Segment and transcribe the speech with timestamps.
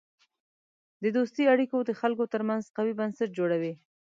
[1.03, 3.73] د دوستی اړیکې د خلکو ترمنځ قوی بنسټ جوړوي.